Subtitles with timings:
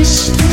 [0.00, 0.49] Christ.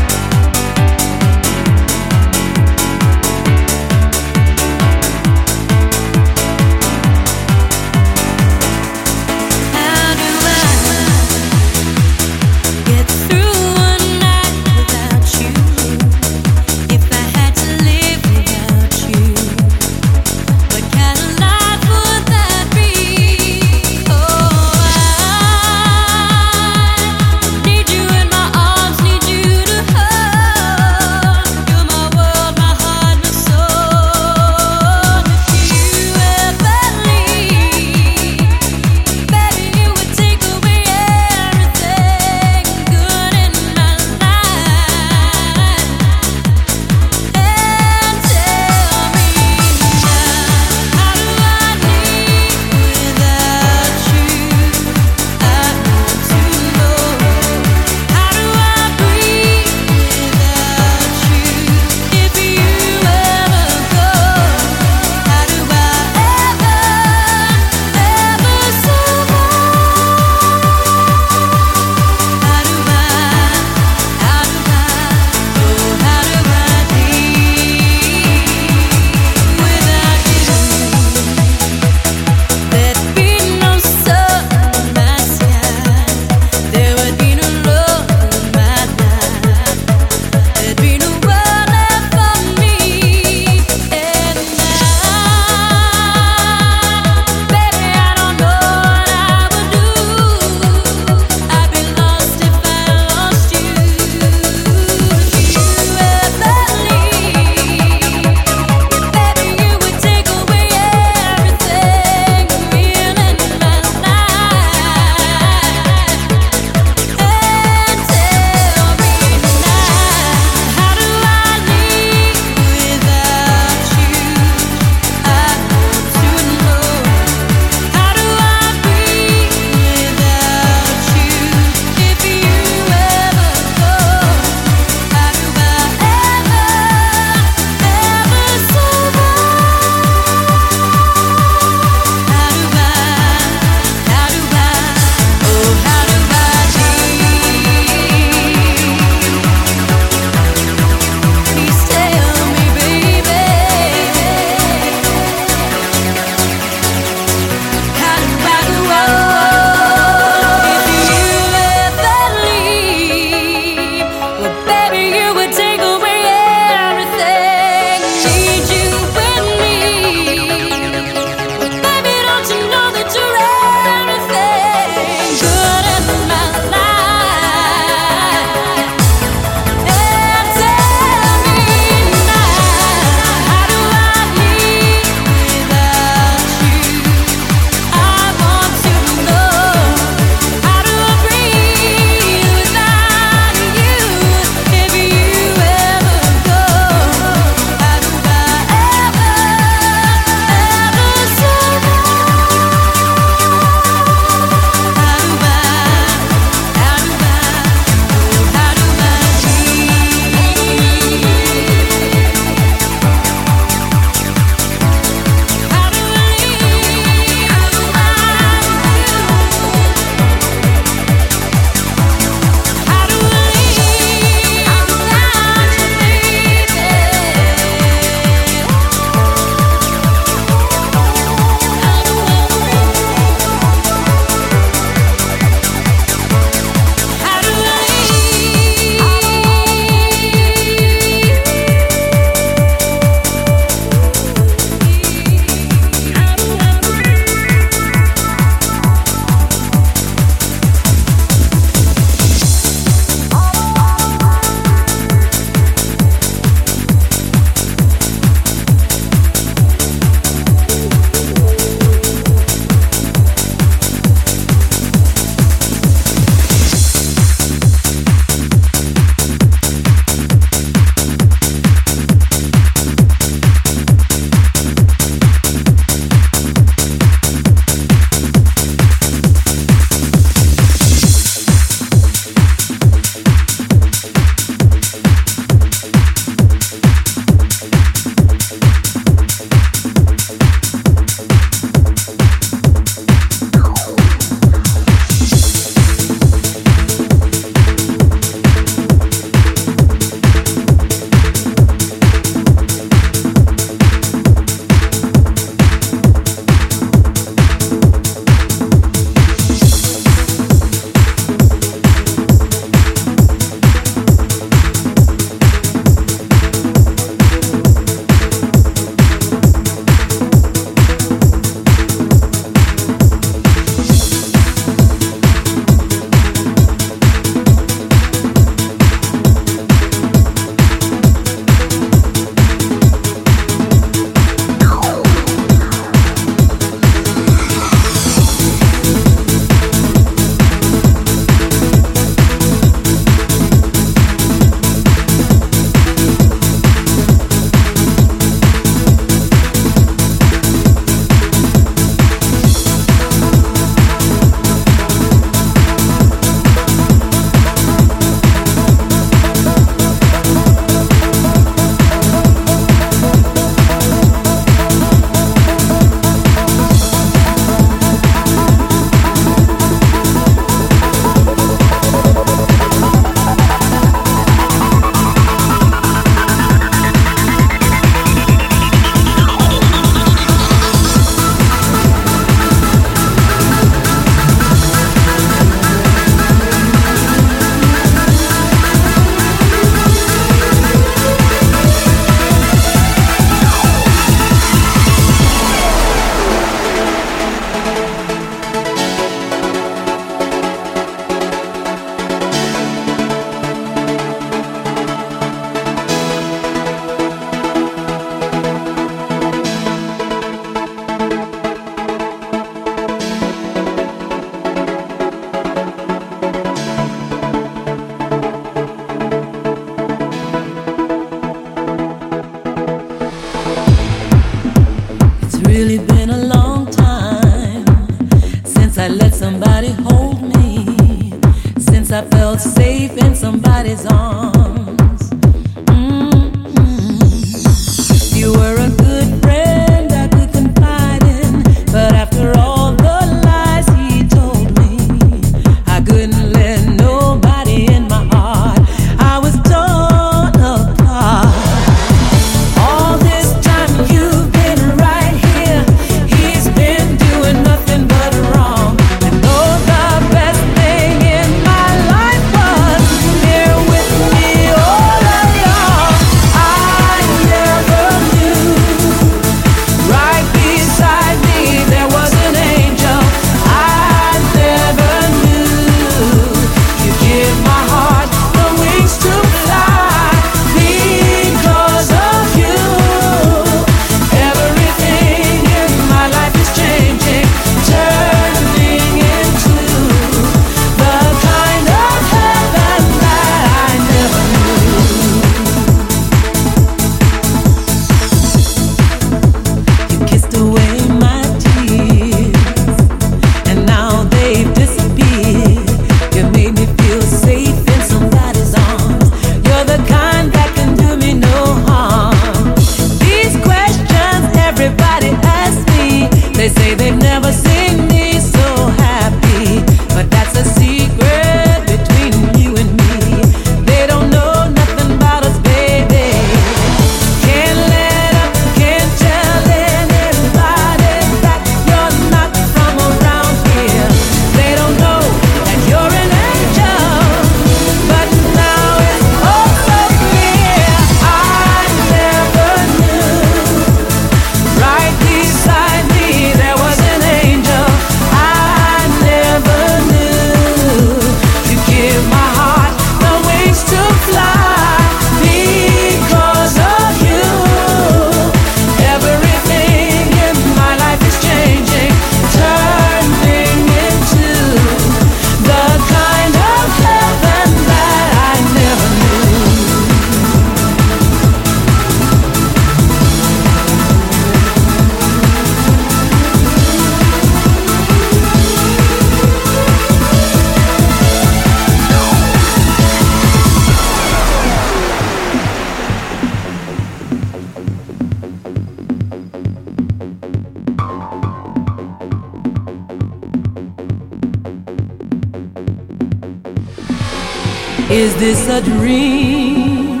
[598.18, 600.00] this a dream?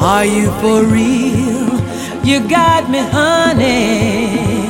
[0.00, 1.70] Are you for real?
[2.24, 4.66] You got me, honey.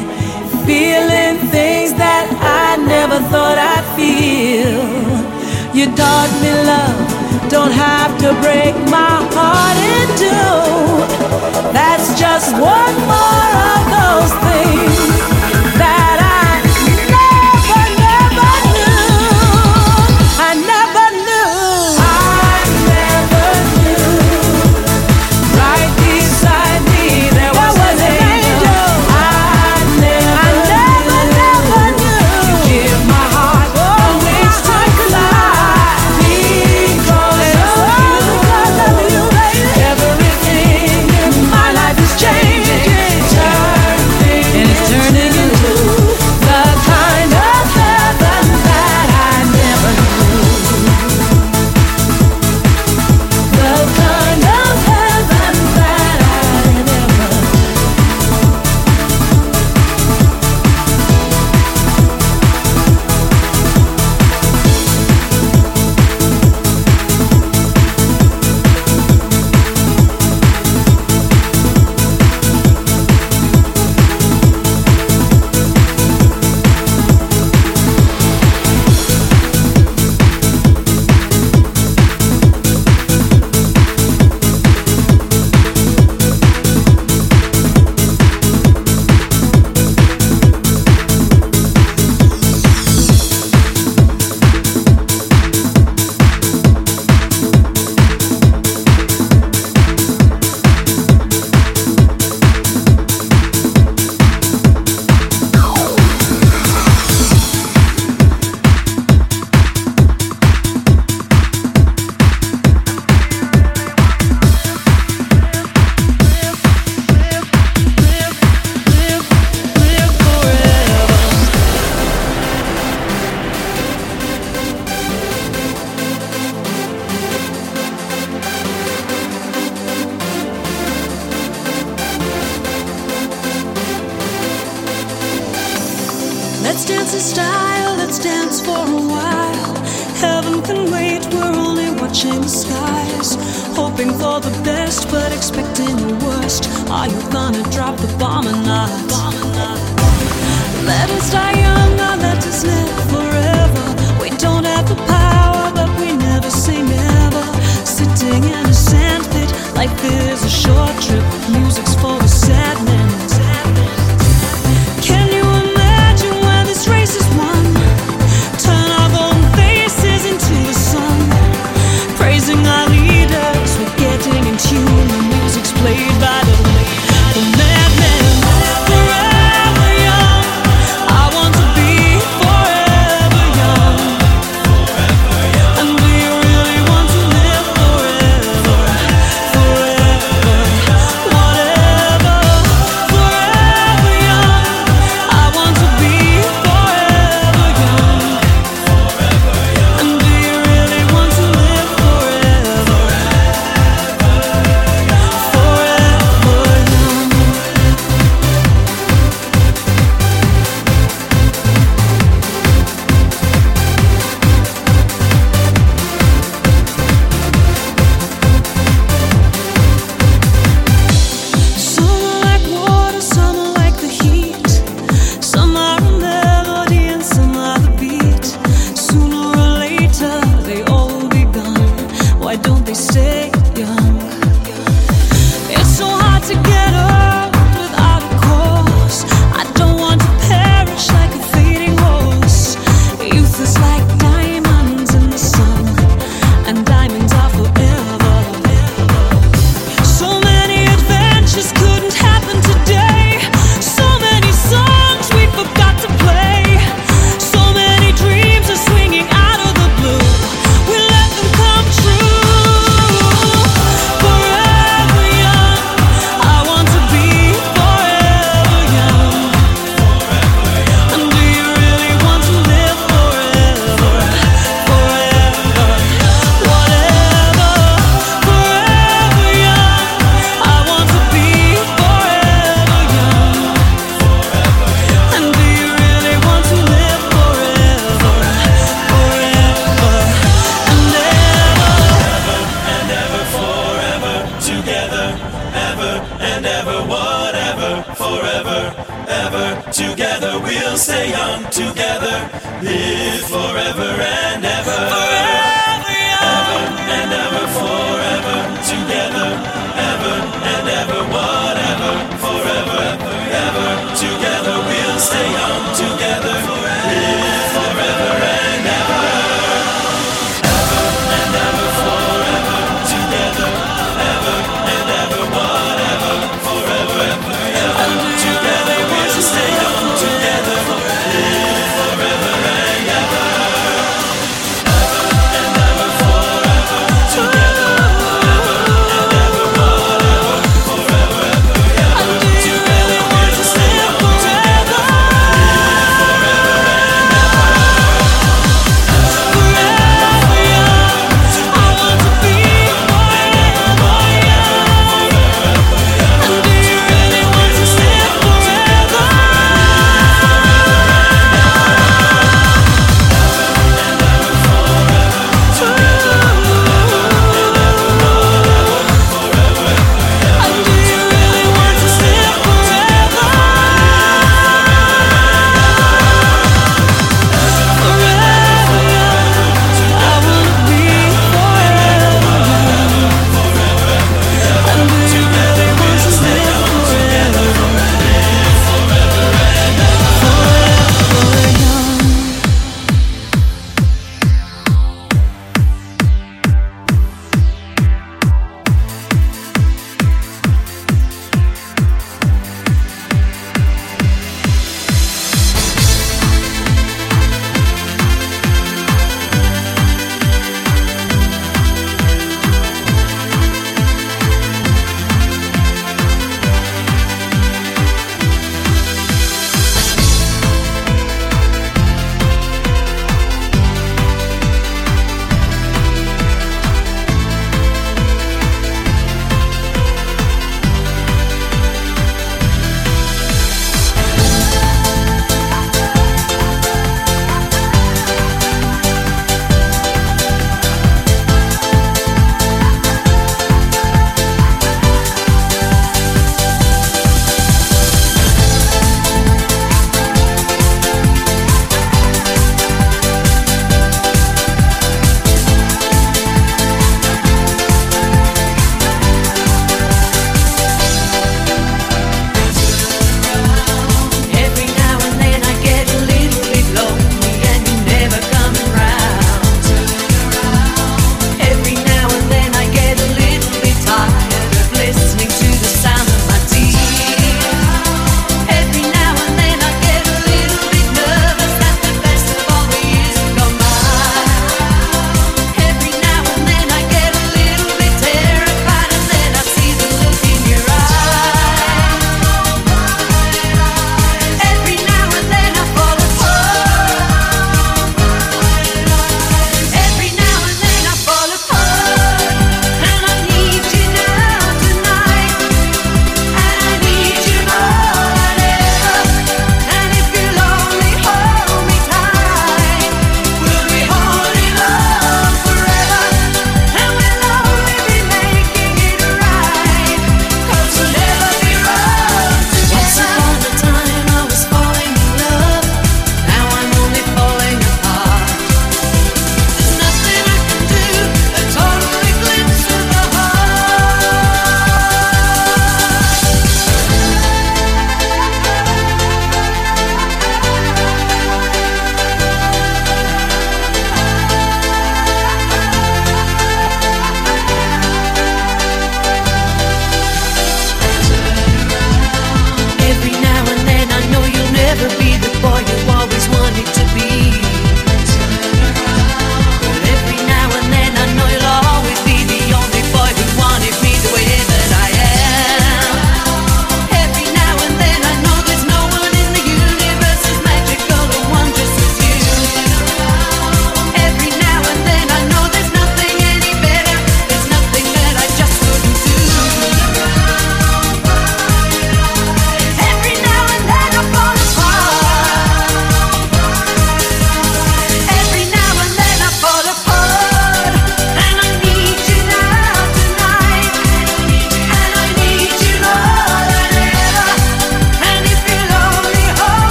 [0.67, 4.85] Feeling things that I never thought I'd feel.
[5.75, 11.73] You taught me love, don't have to break my heart in two.
[11.73, 14.44] That's just one more of those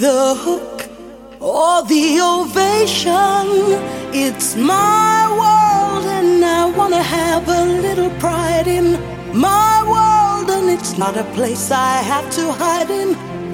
[0.00, 0.88] the hook
[1.40, 3.44] or the ovation.
[4.14, 8.86] It's my world, and I wanna have a little pride in
[9.34, 13.10] my world, and it's not a place I have to hide in.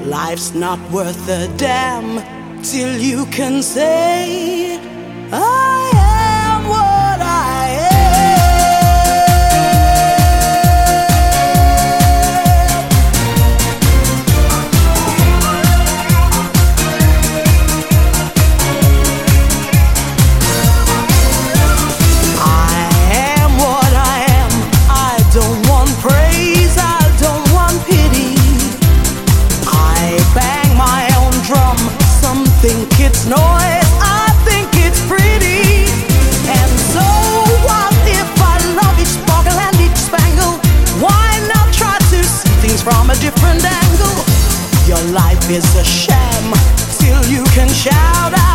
[0.09, 2.23] Life's not worth a damn
[2.63, 4.79] till you can say,
[5.33, 5.96] I
[45.13, 46.53] life is a sham
[46.99, 48.46] till you can shout out.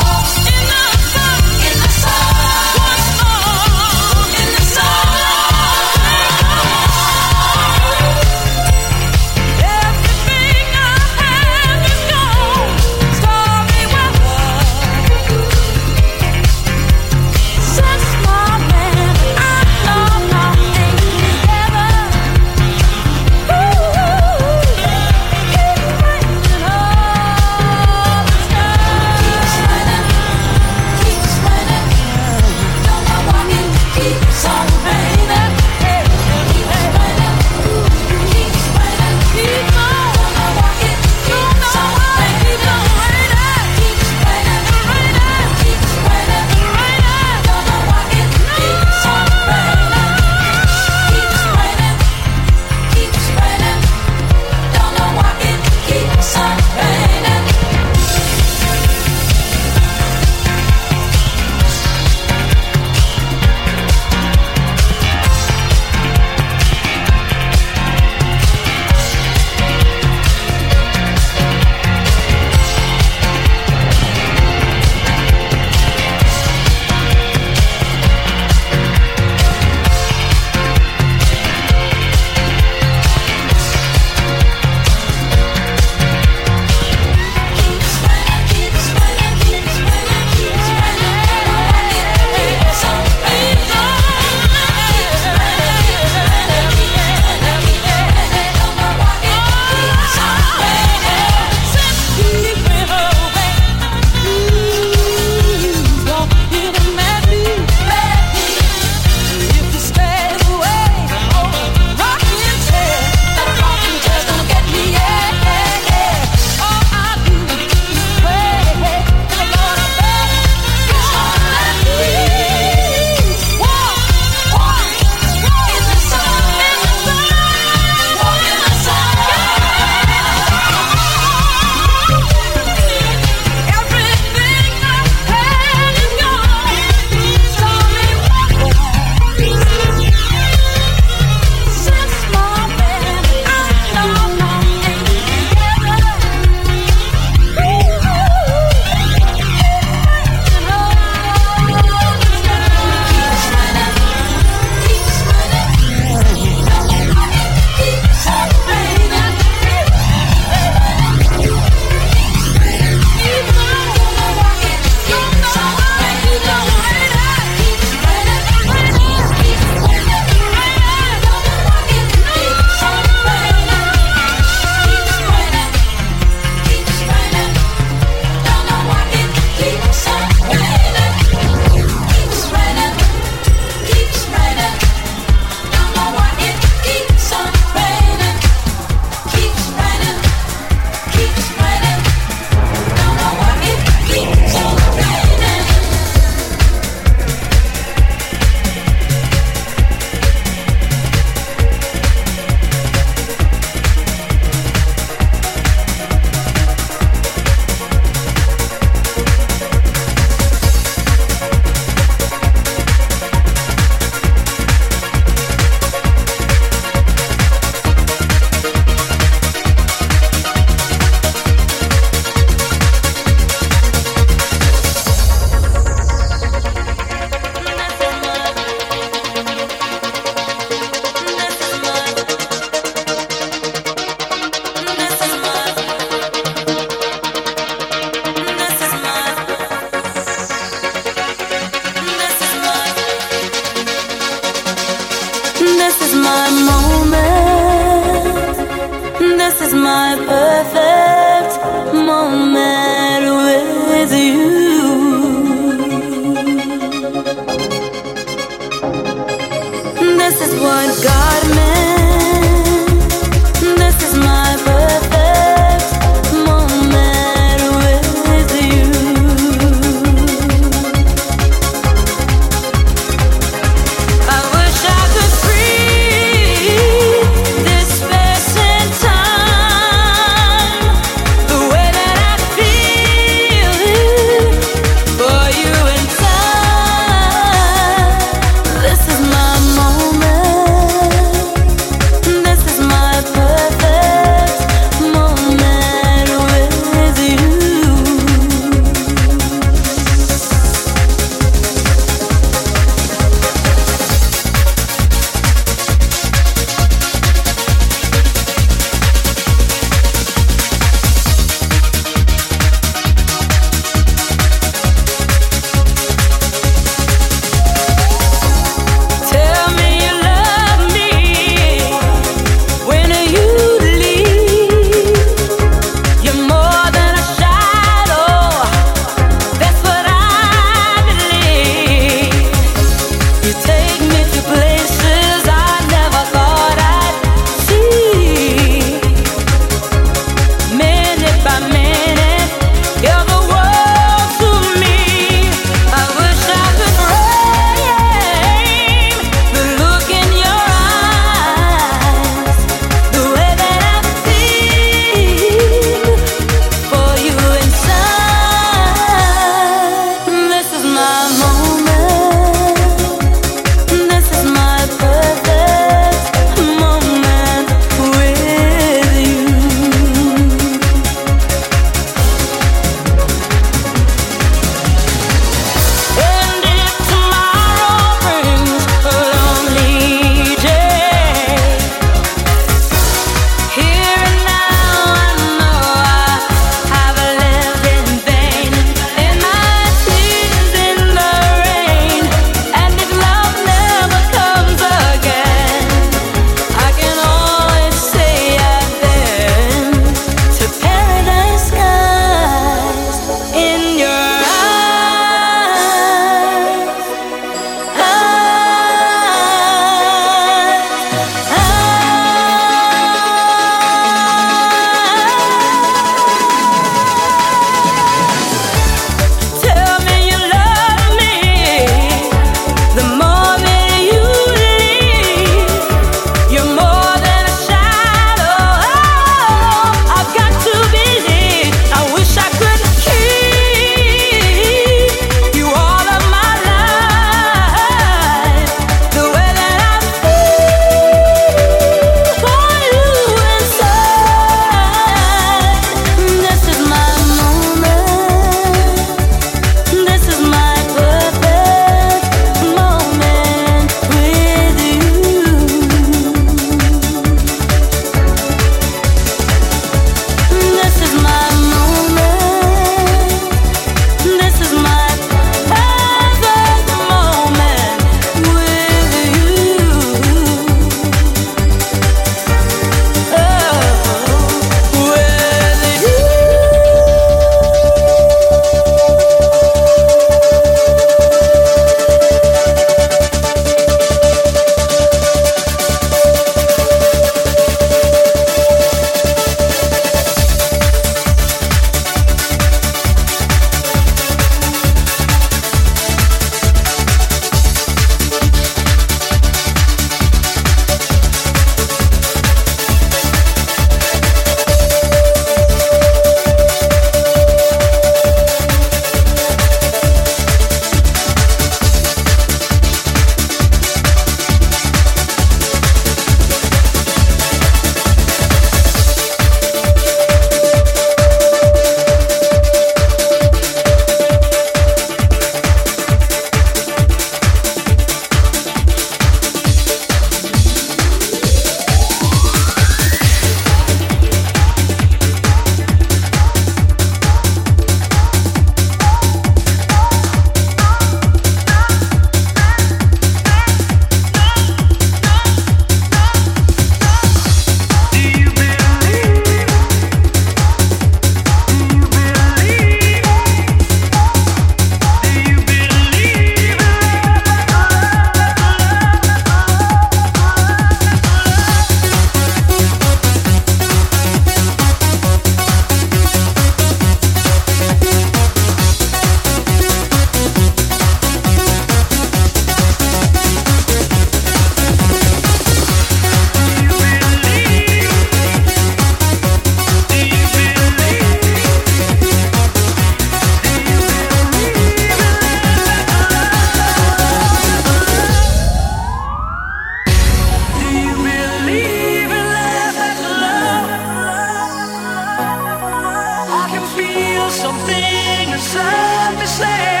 [597.50, 600.00] something inside me say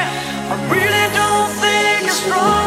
[0.52, 2.57] I really don't think it's wrong.